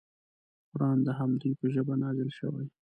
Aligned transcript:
قران 0.73 0.97
د 1.07 1.09
همدوی 1.19 1.53
په 1.59 1.65
ژبه 1.73 1.93
نازل 2.03 2.29
شوی. 2.39 2.65